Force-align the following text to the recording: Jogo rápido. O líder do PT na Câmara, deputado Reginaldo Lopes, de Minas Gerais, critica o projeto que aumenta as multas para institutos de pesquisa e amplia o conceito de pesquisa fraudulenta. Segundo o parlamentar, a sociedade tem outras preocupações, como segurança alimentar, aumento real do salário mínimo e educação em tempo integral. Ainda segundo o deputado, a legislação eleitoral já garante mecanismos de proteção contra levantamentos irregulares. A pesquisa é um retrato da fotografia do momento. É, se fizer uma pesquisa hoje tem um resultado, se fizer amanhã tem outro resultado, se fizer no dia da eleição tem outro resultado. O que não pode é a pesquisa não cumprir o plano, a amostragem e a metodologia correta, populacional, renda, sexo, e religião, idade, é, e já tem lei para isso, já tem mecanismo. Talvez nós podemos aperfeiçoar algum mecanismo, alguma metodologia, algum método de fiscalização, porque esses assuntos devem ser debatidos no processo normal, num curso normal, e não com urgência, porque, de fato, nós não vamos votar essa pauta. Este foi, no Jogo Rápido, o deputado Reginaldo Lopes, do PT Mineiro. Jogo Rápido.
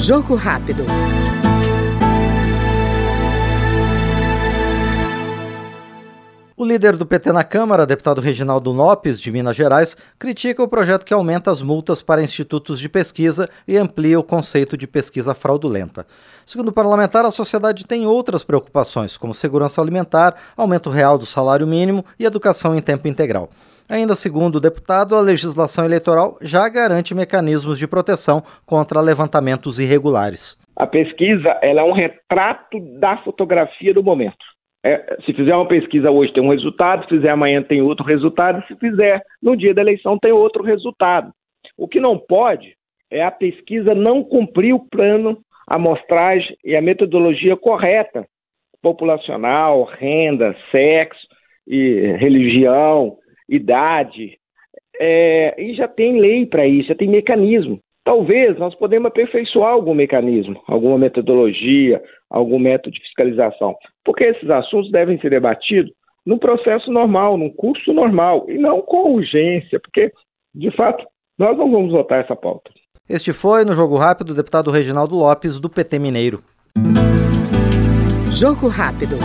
Jogo 0.00 0.36
rápido. 0.36 0.84
O 6.56 6.64
líder 6.64 6.96
do 6.96 7.04
PT 7.04 7.32
na 7.32 7.42
Câmara, 7.42 7.84
deputado 7.84 8.20
Reginaldo 8.20 8.70
Lopes, 8.70 9.20
de 9.20 9.30
Minas 9.30 9.56
Gerais, 9.56 9.96
critica 10.18 10.62
o 10.62 10.68
projeto 10.68 11.04
que 11.04 11.12
aumenta 11.12 11.50
as 11.50 11.62
multas 11.62 12.00
para 12.00 12.22
institutos 12.22 12.78
de 12.78 12.88
pesquisa 12.88 13.48
e 13.66 13.76
amplia 13.76 14.18
o 14.18 14.24
conceito 14.24 14.76
de 14.76 14.86
pesquisa 14.86 15.34
fraudulenta. 15.34 16.06
Segundo 16.46 16.68
o 16.68 16.72
parlamentar, 16.72 17.24
a 17.24 17.30
sociedade 17.30 17.84
tem 17.84 18.06
outras 18.06 18.44
preocupações, 18.44 19.16
como 19.16 19.34
segurança 19.34 19.80
alimentar, 19.80 20.36
aumento 20.56 20.90
real 20.90 21.18
do 21.18 21.26
salário 21.26 21.66
mínimo 21.66 22.04
e 22.18 22.24
educação 22.24 22.74
em 22.74 22.80
tempo 22.80 23.08
integral. 23.08 23.50
Ainda 23.90 24.14
segundo 24.14 24.56
o 24.56 24.60
deputado, 24.60 25.16
a 25.16 25.20
legislação 25.20 25.84
eleitoral 25.84 26.36
já 26.42 26.68
garante 26.68 27.14
mecanismos 27.14 27.78
de 27.78 27.88
proteção 27.88 28.42
contra 28.66 29.00
levantamentos 29.00 29.78
irregulares. 29.78 30.58
A 30.76 30.86
pesquisa 30.86 31.48
é 31.62 31.82
um 31.82 31.94
retrato 31.94 32.78
da 33.00 33.16
fotografia 33.24 33.94
do 33.94 34.02
momento. 34.02 34.36
É, 34.84 35.16
se 35.24 35.32
fizer 35.32 35.54
uma 35.54 35.66
pesquisa 35.66 36.10
hoje 36.10 36.32
tem 36.32 36.42
um 36.42 36.50
resultado, 36.50 37.02
se 37.04 37.08
fizer 37.08 37.30
amanhã 37.30 37.62
tem 37.62 37.80
outro 37.80 38.04
resultado, 38.04 38.64
se 38.66 38.76
fizer 38.76 39.22
no 39.42 39.56
dia 39.56 39.74
da 39.74 39.80
eleição 39.80 40.18
tem 40.18 40.32
outro 40.32 40.62
resultado. 40.62 41.32
O 41.76 41.88
que 41.88 41.98
não 41.98 42.18
pode 42.18 42.74
é 43.10 43.24
a 43.24 43.30
pesquisa 43.30 43.94
não 43.94 44.22
cumprir 44.22 44.74
o 44.74 44.86
plano, 44.88 45.38
a 45.68 45.76
amostragem 45.76 46.56
e 46.64 46.76
a 46.76 46.82
metodologia 46.82 47.56
correta, 47.56 48.26
populacional, 48.82 49.84
renda, 49.84 50.54
sexo, 50.70 51.26
e 51.66 52.16
religião, 52.18 53.18
idade, 53.48 54.38
é, 55.00 55.54
e 55.60 55.74
já 55.74 55.88
tem 55.88 56.20
lei 56.20 56.46
para 56.46 56.66
isso, 56.66 56.88
já 56.88 56.94
tem 56.94 57.08
mecanismo. 57.08 57.80
Talvez 58.04 58.58
nós 58.58 58.74
podemos 58.74 59.08
aperfeiçoar 59.08 59.72
algum 59.72 59.94
mecanismo, 59.94 60.62
alguma 60.66 60.98
metodologia, 60.98 62.02
algum 62.30 62.58
método 62.58 62.94
de 62.94 63.02
fiscalização, 63.02 63.76
porque 64.04 64.24
esses 64.24 64.48
assuntos 64.48 64.90
devem 64.90 65.20
ser 65.20 65.30
debatidos 65.30 65.92
no 66.24 66.38
processo 66.38 66.90
normal, 66.90 67.36
num 67.36 67.50
curso 67.50 67.92
normal, 67.92 68.44
e 68.48 68.58
não 68.58 68.82
com 68.82 69.14
urgência, 69.14 69.80
porque, 69.80 70.10
de 70.54 70.70
fato, 70.76 71.04
nós 71.38 71.56
não 71.56 71.70
vamos 71.70 71.92
votar 71.92 72.22
essa 72.22 72.36
pauta. 72.36 72.70
Este 73.08 73.32
foi, 73.32 73.64
no 73.64 73.72
Jogo 73.72 73.96
Rápido, 73.96 74.30
o 74.30 74.34
deputado 74.34 74.70
Reginaldo 74.70 75.14
Lopes, 75.14 75.58
do 75.58 75.70
PT 75.70 75.98
Mineiro. 75.98 76.42
Jogo 78.30 78.68
Rápido. 78.68 79.16